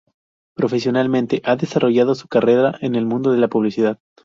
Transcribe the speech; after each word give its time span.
Profesionalmente 0.55 1.43
ha 1.45 1.55
desarrollado 1.55 2.15
su 2.15 2.27
carrera 2.27 2.75
en 2.81 2.95
el 2.95 3.05
mundo 3.05 3.33
de 3.33 3.37
la 3.37 3.49
publicidad. 3.49 3.99